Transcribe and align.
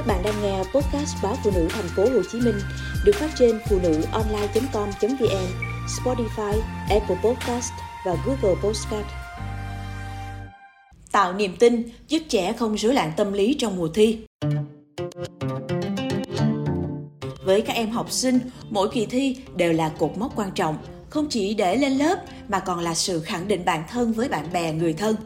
Các 0.00 0.06
bạn 0.06 0.22
đang 0.22 0.42
nghe 0.42 0.58
podcast 0.58 1.16
báo 1.22 1.36
phụ 1.44 1.50
nữ 1.54 1.68
thành 1.70 1.88
phố 1.96 2.02
Hồ 2.02 2.22
Chí 2.32 2.40
Minh 2.40 2.54
được 3.04 3.12
phát 3.14 3.30
trên 3.38 3.60
phụ 3.68 3.78
nữ 3.82 4.02
online.com.vn, 4.12 5.46
Spotify, 5.86 6.60
Apple 6.90 7.16
Podcast 7.24 7.72
và 8.06 8.16
Google 8.26 8.60
Podcast. 8.62 9.06
Tạo 11.12 11.32
niềm 11.32 11.56
tin 11.58 11.82
giúp 12.08 12.22
trẻ 12.28 12.52
không 12.52 12.76
rối 12.76 12.94
loạn 12.94 13.12
tâm 13.16 13.32
lý 13.32 13.54
trong 13.54 13.76
mùa 13.76 13.88
thi. 13.88 14.18
Với 17.44 17.60
các 17.60 17.72
em 17.72 17.90
học 17.90 18.10
sinh, 18.10 18.38
mỗi 18.70 18.88
kỳ 18.92 19.06
thi 19.06 19.36
đều 19.56 19.72
là 19.72 19.88
cột 19.88 20.12
mốc 20.16 20.32
quan 20.36 20.50
trọng, 20.54 20.76
không 21.10 21.26
chỉ 21.30 21.54
để 21.54 21.76
lên 21.76 21.92
lớp 21.92 22.24
mà 22.48 22.60
còn 22.60 22.80
là 22.80 22.94
sự 22.94 23.20
khẳng 23.20 23.48
định 23.48 23.64
bản 23.64 23.84
thân 23.90 24.12
với 24.12 24.28
bạn 24.28 24.52
bè, 24.52 24.72
người 24.72 24.92
thân. 24.92 25.16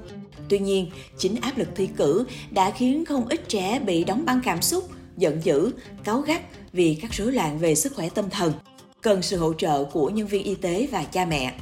Tuy 0.55 0.61
nhiên, 0.61 0.91
chính 1.19 1.37
áp 1.41 1.59
lực 1.59 1.69
thi 1.77 1.89
cử 1.97 2.25
đã 2.51 2.71
khiến 2.71 3.05
không 3.05 3.29
ít 3.29 3.49
trẻ 3.49 3.79
bị 3.79 4.05
đóng 4.05 4.25
băng 4.25 4.41
cảm 4.45 4.63
xúc, 4.63 4.89
giận 5.17 5.41
dữ, 5.45 5.71
cáu 6.05 6.21
gắt 6.21 6.43
vì 6.73 6.99
các 7.03 7.13
rối 7.13 7.33
loạn 7.33 7.59
về 7.59 7.75
sức 7.75 7.95
khỏe 7.95 8.09
tâm 8.09 8.31
thần. 8.31 8.53
Cần 9.01 9.23
sự 9.23 9.37
hỗ 9.37 9.55
trợ 9.55 9.85
của 9.85 10.11
nhân 10.11 10.27
viên 10.27 10.45
y 10.45 10.55
tế 10.55 10.89
và 10.93 11.05
cha 11.05 11.25
mẹ. 11.25 11.55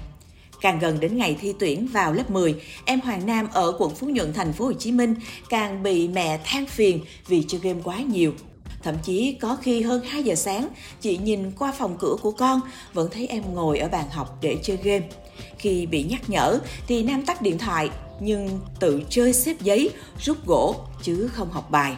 Càng 0.60 0.78
gần 0.78 1.00
đến 1.00 1.16
ngày 1.16 1.36
thi 1.40 1.54
tuyển 1.58 1.86
vào 1.86 2.12
lớp 2.12 2.30
10, 2.30 2.54
em 2.84 3.00
Hoàng 3.00 3.26
Nam 3.26 3.48
ở 3.52 3.72
quận 3.78 3.94
Phú 3.94 4.06
Nhuận, 4.06 4.32
thành 4.32 4.52
phố 4.52 4.64
Hồ 4.64 4.72
Chí 4.72 4.92
Minh 4.92 5.14
càng 5.48 5.82
bị 5.82 6.08
mẹ 6.08 6.40
than 6.44 6.66
phiền 6.66 7.00
vì 7.26 7.44
chơi 7.48 7.60
game 7.64 7.80
quá 7.84 7.96
nhiều. 7.98 8.32
Thậm 8.82 8.94
chí 9.02 9.36
có 9.40 9.56
khi 9.62 9.82
hơn 9.82 10.02
2 10.04 10.22
giờ 10.22 10.34
sáng, 10.34 10.68
chị 11.00 11.18
nhìn 11.18 11.50
qua 11.50 11.72
phòng 11.78 11.96
cửa 11.98 12.16
của 12.22 12.30
con 12.30 12.60
vẫn 12.92 13.08
thấy 13.12 13.26
em 13.26 13.54
ngồi 13.54 13.78
ở 13.78 13.88
bàn 13.88 14.10
học 14.10 14.38
để 14.40 14.56
chơi 14.62 14.76
game. 14.76 15.08
Khi 15.58 15.86
bị 15.86 16.02
nhắc 16.02 16.30
nhở 16.30 16.58
thì 16.86 17.02
Nam 17.02 17.26
tắt 17.26 17.42
điện 17.42 17.58
thoại 17.58 17.90
nhưng 18.20 18.60
tự 18.80 19.02
chơi 19.08 19.32
xếp 19.32 19.56
giấy, 19.60 19.90
rút 20.20 20.46
gỗ 20.46 20.76
chứ 21.02 21.28
không 21.32 21.50
học 21.50 21.70
bài. 21.70 21.96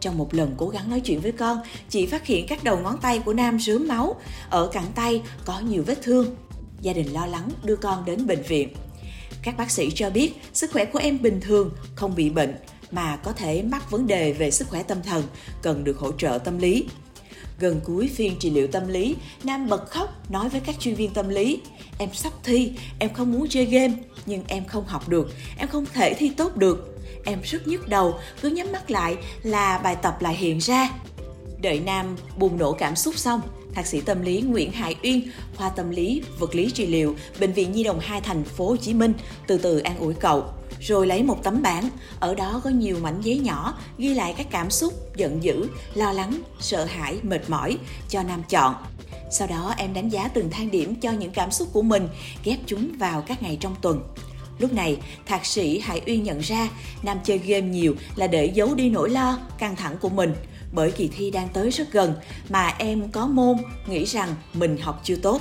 Trong 0.00 0.18
một 0.18 0.34
lần 0.34 0.54
cố 0.56 0.68
gắng 0.68 0.90
nói 0.90 1.00
chuyện 1.00 1.20
với 1.20 1.32
con, 1.32 1.58
chị 1.88 2.06
phát 2.06 2.26
hiện 2.26 2.46
các 2.46 2.64
đầu 2.64 2.78
ngón 2.78 2.98
tay 2.98 3.18
của 3.18 3.32
Nam 3.32 3.60
rớm 3.60 3.88
máu, 3.88 4.16
ở 4.50 4.66
cẳng 4.66 4.92
tay 4.94 5.22
có 5.44 5.60
nhiều 5.60 5.82
vết 5.86 6.02
thương. 6.02 6.36
Gia 6.80 6.92
đình 6.92 7.12
lo 7.12 7.26
lắng 7.26 7.48
đưa 7.64 7.76
con 7.76 8.04
đến 8.04 8.26
bệnh 8.26 8.42
viện. 8.42 8.68
Các 9.42 9.56
bác 9.56 9.70
sĩ 9.70 9.90
cho 9.94 10.10
biết 10.10 10.32
sức 10.52 10.72
khỏe 10.72 10.84
của 10.84 10.98
em 10.98 11.22
bình 11.22 11.40
thường, 11.40 11.70
không 11.94 12.14
bị 12.14 12.30
bệnh 12.30 12.54
mà 12.90 13.16
có 13.16 13.32
thể 13.32 13.62
mắc 13.62 13.90
vấn 13.90 14.06
đề 14.06 14.32
về 14.32 14.50
sức 14.50 14.68
khỏe 14.68 14.82
tâm 14.82 15.02
thần, 15.02 15.22
cần 15.62 15.84
được 15.84 15.98
hỗ 15.98 16.12
trợ 16.12 16.38
tâm 16.44 16.58
lý. 16.58 16.86
Gần 17.60 17.80
cuối 17.84 18.10
phiên 18.14 18.36
trị 18.38 18.50
liệu 18.50 18.66
tâm 18.66 18.88
lý, 18.88 19.16
Nam 19.44 19.68
bật 19.68 19.90
khóc 19.90 20.30
nói 20.30 20.48
với 20.48 20.60
các 20.60 20.80
chuyên 20.80 20.94
viên 20.94 21.14
tâm 21.14 21.28
lý, 21.28 21.60
em 21.98 22.08
sắp 22.12 22.32
thi, 22.44 22.72
em 22.98 23.12
không 23.12 23.32
muốn 23.32 23.48
chơi 23.48 23.64
game, 23.64 23.94
nhưng 24.26 24.44
em 24.48 24.64
không 24.64 24.86
học 24.86 25.08
được, 25.08 25.32
em 25.58 25.68
không 25.68 25.86
thể 25.92 26.14
thi 26.14 26.30
tốt 26.36 26.56
được. 26.56 26.98
Em 27.24 27.38
rất 27.44 27.68
nhức 27.68 27.88
đầu, 27.88 28.18
cứ 28.40 28.48
nhắm 28.48 28.72
mắt 28.72 28.90
lại 28.90 29.16
là 29.42 29.78
bài 29.78 29.96
tập 30.02 30.16
lại 30.20 30.36
hiện 30.36 30.58
ra. 30.58 30.90
Đợi 31.62 31.80
Nam 31.80 32.16
bùng 32.36 32.58
nổ 32.58 32.72
cảm 32.72 32.96
xúc 32.96 33.18
xong, 33.18 33.40
Thạc 33.74 33.86
sĩ 33.86 34.00
tâm 34.00 34.22
lý 34.22 34.40
Nguyễn 34.40 34.72
Hải 34.72 34.96
Uyên, 35.02 35.30
khoa 35.56 35.68
tâm 35.68 35.90
lý, 35.90 36.22
vật 36.38 36.54
lý 36.54 36.70
trị 36.70 36.86
liệu, 36.86 37.16
Bệnh 37.40 37.52
viện 37.52 37.72
Nhi 37.72 37.84
đồng 37.84 38.00
2 38.00 38.20
thành 38.20 38.44
phố 38.44 38.68
Hồ 38.68 38.76
Chí 38.76 38.94
Minh 38.94 39.12
từ 39.46 39.58
từ 39.58 39.78
an 39.78 39.98
ủi 39.98 40.14
cậu 40.14 40.44
rồi 40.80 41.06
lấy 41.06 41.22
một 41.22 41.38
tấm 41.42 41.62
bảng, 41.62 41.88
ở 42.20 42.34
đó 42.34 42.60
có 42.64 42.70
nhiều 42.70 42.98
mảnh 43.02 43.20
giấy 43.20 43.38
nhỏ 43.38 43.78
ghi 43.98 44.14
lại 44.14 44.34
các 44.36 44.46
cảm 44.50 44.70
xúc 44.70 45.16
giận 45.16 45.42
dữ, 45.42 45.68
lo 45.94 46.12
lắng, 46.12 46.42
sợ 46.60 46.84
hãi, 46.84 47.18
mệt 47.22 47.50
mỏi 47.50 47.78
cho 48.08 48.22
Nam 48.22 48.42
chọn. 48.48 48.74
Sau 49.32 49.48
đó 49.48 49.74
em 49.76 49.94
đánh 49.94 50.08
giá 50.08 50.28
từng 50.28 50.50
thang 50.50 50.70
điểm 50.70 50.94
cho 51.00 51.10
những 51.10 51.30
cảm 51.30 51.50
xúc 51.50 51.68
của 51.72 51.82
mình, 51.82 52.08
ghép 52.44 52.58
chúng 52.66 52.92
vào 52.98 53.22
các 53.22 53.42
ngày 53.42 53.58
trong 53.60 53.76
tuần. 53.82 54.02
Lúc 54.58 54.72
này, 54.72 54.96
thạc 55.26 55.46
sĩ 55.46 55.78
Hải 55.78 56.02
Uyên 56.06 56.22
nhận 56.22 56.38
ra 56.38 56.68
Nam 57.02 57.18
chơi 57.24 57.38
game 57.38 57.66
nhiều 57.66 57.94
là 58.16 58.26
để 58.26 58.46
giấu 58.46 58.74
đi 58.74 58.90
nỗi 58.90 59.10
lo, 59.10 59.38
căng 59.58 59.76
thẳng 59.76 59.96
của 60.00 60.08
mình. 60.08 60.34
Bởi 60.72 60.90
kỳ 60.90 61.08
thi 61.08 61.30
đang 61.30 61.48
tới 61.48 61.70
rất 61.70 61.92
gần 61.92 62.14
mà 62.48 62.74
em 62.78 63.10
có 63.10 63.26
môn 63.26 63.56
nghĩ 63.86 64.04
rằng 64.04 64.34
mình 64.54 64.76
học 64.78 65.00
chưa 65.04 65.16
tốt. 65.16 65.40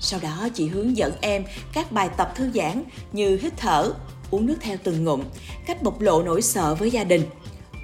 Sau 0.00 0.20
đó 0.20 0.48
chị 0.54 0.66
hướng 0.66 0.96
dẫn 0.96 1.12
em 1.20 1.44
các 1.72 1.92
bài 1.92 2.08
tập 2.16 2.32
thư 2.36 2.50
giãn 2.54 2.82
như 3.12 3.38
hít 3.42 3.52
thở, 3.56 3.92
uống 4.30 4.46
nước 4.46 4.56
theo 4.60 4.76
từng 4.84 5.04
ngụm, 5.04 5.22
cách 5.66 5.82
bộc 5.82 6.00
lộ 6.00 6.22
nỗi 6.22 6.42
sợ 6.42 6.74
với 6.74 6.90
gia 6.90 7.04
đình. 7.04 7.22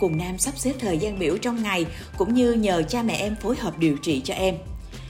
Cùng 0.01 0.19
Nam 0.19 0.39
sắp 0.39 0.59
xếp 0.59 0.73
thời 0.79 0.99
gian 0.99 1.19
biểu 1.19 1.39
trong 1.39 1.63
ngày 1.63 1.87
cũng 2.19 2.35
như 2.35 2.53
nhờ 2.53 2.83
cha 2.83 3.03
mẹ 3.03 3.15
em 3.15 3.37
phối 3.43 3.57
hợp 3.57 3.79
điều 3.79 3.97
trị 3.97 4.21
cho 4.25 4.35
em. 4.35 4.55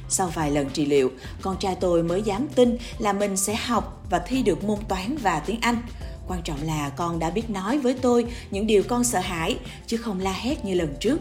Sau 0.09 0.31
vài 0.35 0.51
lần 0.51 0.71
trị 0.71 0.87
liệu, 0.87 1.11
con 1.43 1.57
trai 1.59 1.77
tôi 1.81 2.03
mới 2.03 2.23
dám 2.23 2.49
tin 2.55 2.77
là 2.99 3.13
mình 3.13 3.37
sẽ 3.37 3.55
học 3.55 4.07
và 4.11 4.19
thi 4.19 4.43
được 4.43 4.65
môn 4.65 4.79
toán 4.89 5.17
và 5.23 5.41
tiếng 5.41 5.61
Anh. 5.61 5.83
Quan 6.29 6.43
trọng 6.43 6.63
là 6.63 6.89
con 6.89 7.19
đã 7.19 7.31
biết 7.31 7.51
nói 7.51 7.79
với 7.79 7.95
tôi 7.95 8.27
những 8.51 8.67
điều 8.67 8.83
con 8.83 9.05
sợ 9.05 9.19
hãi, 9.19 9.57
chứ 9.87 9.97
không 9.97 10.21
la 10.21 10.33
hét 10.33 10.65
như 10.65 10.75
lần 10.75 10.95
trước. 11.01 11.19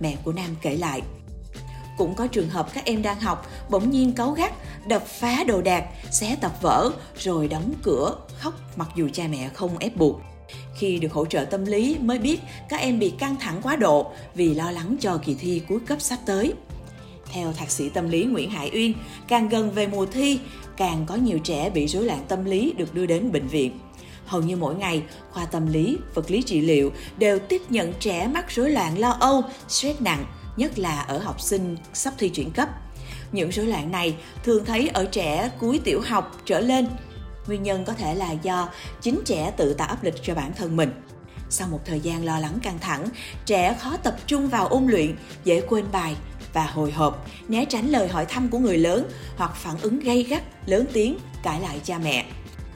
Mẹ 0.00 0.16
của 0.24 0.32
Nam 0.32 0.56
kể 0.62 0.76
lại. 0.76 1.02
Cũng 1.96 2.14
có 2.14 2.26
trường 2.26 2.48
hợp 2.48 2.74
các 2.74 2.84
em 2.84 3.02
đang 3.02 3.20
học, 3.20 3.50
bỗng 3.70 3.90
nhiên 3.90 4.12
cáu 4.12 4.30
gắt, 4.30 4.52
đập 4.88 5.06
phá 5.06 5.44
đồ 5.44 5.62
đạc, 5.62 5.84
xé 6.10 6.36
tập 6.40 6.52
vở, 6.62 6.90
rồi 7.18 7.48
đóng 7.48 7.72
cửa, 7.82 8.16
khóc 8.38 8.54
mặc 8.76 8.88
dù 8.96 9.08
cha 9.12 9.24
mẹ 9.30 9.48
không 9.54 9.78
ép 9.78 9.96
buộc. 9.96 10.20
Khi 10.78 10.98
được 10.98 11.12
hỗ 11.12 11.26
trợ 11.26 11.44
tâm 11.44 11.64
lý 11.64 11.96
mới 12.00 12.18
biết 12.18 12.40
các 12.68 12.80
em 12.80 12.98
bị 12.98 13.10
căng 13.10 13.36
thẳng 13.36 13.60
quá 13.62 13.76
độ 13.76 14.12
vì 14.34 14.54
lo 14.54 14.70
lắng 14.70 14.96
cho 15.00 15.18
kỳ 15.24 15.34
thi 15.34 15.62
cuối 15.68 15.78
cấp 15.86 16.00
sắp 16.00 16.18
tới. 16.26 16.52
Theo 17.32 17.52
thạc 17.52 17.70
sĩ 17.70 17.88
tâm 17.88 18.08
lý 18.08 18.24
Nguyễn 18.24 18.50
Hải 18.50 18.70
Uyên, 18.74 18.92
càng 19.28 19.48
gần 19.48 19.70
về 19.70 19.86
mùa 19.86 20.06
thi, 20.06 20.40
càng 20.76 21.06
có 21.06 21.14
nhiều 21.14 21.38
trẻ 21.38 21.70
bị 21.70 21.86
rối 21.86 22.04
loạn 22.04 22.24
tâm 22.28 22.44
lý 22.44 22.72
được 22.76 22.94
đưa 22.94 23.06
đến 23.06 23.32
bệnh 23.32 23.48
viện. 23.48 23.78
Hầu 24.26 24.42
như 24.42 24.56
mỗi 24.56 24.74
ngày, 24.74 25.02
khoa 25.30 25.44
tâm 25.44 25.66
lý, 25.66 25.96
vật 26.14 26.30
lý 26.30 26.42
trị 26.42 26.60
liệu 26.60 26.92
đều 27.18 27.38
tiếp 27.38 27.62
nhận 27.68 27.92
trẻ 28.00 28.30
mắc 28.34 28.50
rối 28.50 28.70
loạn 28.70 28.98
lo 28.98 29.10
âu, 29.10 29.42
stress 29.68 30.00
nặng, 30.00 30.24
nhất 30.56 30.78
là 30.78 31.00
ở 31.00 31.18
học 31.18 31.40
sinh 31.40 31.76
sắp 31.92 32.14
thi 32.18 32.28
chuyển 32.28 32.50
cấp. 32.50 32.68
Những 33.32 33.50
rối 33.50 33.66
loạn 33.66 33.90
này 33.90 34.16
thường 34.44 34.64
thấy 34.64 34.88
ở 34.88 35.04
trẻ 35.04 35.50
cuối 35.58 35.80
tiểu 35.84 36.00
học 36.00 36.36
trở 36.44 36.60
lên. 36.60 36.88
Nguyên 37.46 37.62
nhân 37.62 37.84
có 37.84 37.92
thể 37.92 38.14
là 38.14 38.32
do 38.32 38.68
chính 39.00 39.20
trẻ 39.24 39.52
tự 39.56 39.74
tạo 39.74 39.88
áp 39.88 40.04
lực 40.04 40.14
cho 40.22 40.34
bản 40.34 40.52
thân 40.56 40.76
mình. 40.76 41.02
Sau 41.50 41.68
một 41.68 41.80
thời 41.84 42.00
gian 42.00 42.24
lo 42.24 42.38
lắng 42.38 42.58
căng 42.62 42.78
thẳng, 42.78 43.08
trẻ 43.46 43.76
khó 43.80 43.96
tập 43.96 44.16
trung 44.26 44.48
vào 44.48 44.66
ôn 44.66 44.86
luyện, 44.86 45.16
dễ 45.44 45.60
quên 45.60 45.84
bài 45.92 46.16
và 46.52 46.66
hồi 46.66 46.92
hộp, 46.92 47.26
né 47.48 47.64
tránh 47.64 47.90
lời 47.90 48.08
hỏi 48.08 48.26
thăm 48.26 48.48
của 48.48 48.58
người 48.58 48.78
lớn 48.78 49.08
hoặc 49.36 49.54
phản 49.54 49.80
ứng 49.80 50.00
gây 50.00 50.22
gắt, 50.22 50.42
lớn 50.66 50.86
tiếng, 50.92 51.18
cãi 51.42 51.60
lại 51.60 51.80
cha 51.84 51.98
mẹ. 51.98 52.26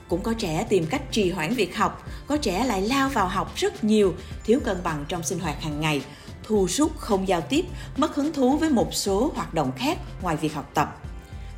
Cũng 0.08 0.22
có 0.22 0.34
trẻ 0.38 0.66
tìm 0.68 0.86
cách 0.86 1.02
trì 1.10 1.30
hoãn 1.30 1.54
việc 1.54 1.76
học, 1.76 2.08
có 2.26 2.36
trẻ 2.36 2.64
lại 2.64 2.82
lao 2.82 3.08
vào 3.08 3.28
học 3.28 3.56
rất 3.56 3.84
nhiều, 3.84 4.14
thiếu 4.44 4.60
cân 4.64 4.82
bằng 4.82 5.04
trong 5.08 5.22
sinh 5.22 5.38
hoạt 5.38 5.62
hàng 5.62 5.80
ngày, 5.80 6.02
thu 6.50 6.66
rút 6.70 6.98
không 6.98 7.28
giao 7.28 7.40
tiếp, 7.40 7.64
mất 7.96 8.14
hứng 8.14 8.32
thú 8.32 8.56
với 8.56 8.70
một 8.70 8.94
số 8.94 9.32
hoạt 9.34 9.54
động 9.54 9.72
khác 9.76 9.98
ngoài 10.22 10.36
việc 10.36 10.54
học 10.54 10.70
tập. 10.74 11.00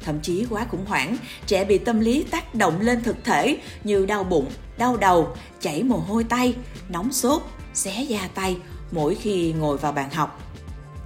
Thậm 0.03 0.21
chí 0.21 0.47
quá 0.51 0.67
khủng 0.71 0.87
hoảng, 0.87 1.17
trẻ 1.47 1.65
bị 1.65 1.79
tâm 1.79 2.01
lý 2.01 2.23
tác 2.23 2.55
động 2.55 2.81
lên 2.81 3.03
thực 3.03 3.25
thể 3.25 3.57
như 3.85 4.07
đau 4.07 4.25
bụng, 4.25 4.51
đau 4.79 4.97
đầu, 4.97 5.29
chảy 5.61 5.83
mồ 5.83 5.97
hôi 5.97 6.25
tay, 6.25 6.55
nóng 6.89 7.13
sốt, 7.13 7.43
xé 7.75 8.03
da 8.03 8.29
tay 8.35 8.57
mỗi 8.91 9.15
khi 9.15 9.53
ngồi 9.53 9.79
vào 9.79 9.93
bàn 9.93 10.11
học. 10.11 10.41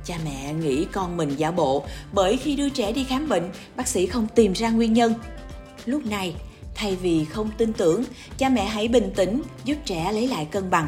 Cha 0.05 0.19
mẹ 0.25 0.55
nghĩ 0.55 0.87
con 0.93 1.17
mình 1.17 1.37
giả 1.37 1.51
bộ 1.51 1.85
bởi 2.13 2.37
khi 2.37 2.57
đưa 2.57 2.69
trẻ 2.69 2.93
đi 2.93 3.05
khám 3.05 3.29
bệnh, 3.29 3.51
bác 3.77 3.89
sĩ 3.89 4.07
không 4.07 4.27
tìm 4.35 4.53
ra 4.53 4.71
nguyên 4.71 4.93
nhân. 4.93 5.15
Lúc 5.85 6.07
này, 6.07 6.35
thay 6.75 6.97
vì 6.97 7.25
không 7.25 7.51
tin 7.59 7.73
tưởng, 7.73 8.05
cha 8.39 8.49
mẹ 8.49 8.65
hãy 8.65 8.89
bình 8.89 9.13
tĩnh 9.17 9.43
giúp 9.65 9.77
trẻ 9.85 10.13
lấy 10.13 10.29
lại 10.29 10.45
cân 10.51 10.71
bằng. 10.71 10.87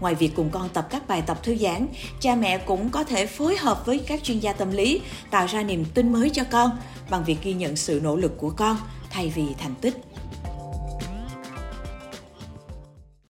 Ngoài 0.00 0.14
việc 0.14 0.30
cùng 0.36 0.50
con 0.50 0.68
tập 0.68 0.86
các 0.90 1.08
bài 1.08 1.22
tập 1.26 1.42
thư 1.42 1.56
giãn, 1.56 1.86
cha 2.20 2.34
mẹ 2.34 2.58
cũng 2.58 2.90
có 2.90 3.04
thể 3.04 3.26
phối 3.26 3.56
hợp 3.56 3.86
với 3.86 3.98
các 3.98 4.22
chuyên 4.22 4.38
gia 4.38 4.52
tâm 4.52 4.70
lý 4.70 5.00
tạo 5.30 5.46
ra 5.46 5.62
niềm 5.62 5.84
tin 5.94 6.12
mới 6.12 6.30
cho 6.30 6.44
con 6.50 6.70
bằng 7.10 7.24
việc 7.24 7.36
ghi 7.42 7.52
nhận 7.52 7.76
sự 7.76 8.00
nỗ 8.02 8.16
lực 8.16 8.38
của 8.38 8.50
con 8.50 8.76
thay 9.10 9.32
vì 9.34 9.44
thành 9.58 9.74
tích. 9.80 9.94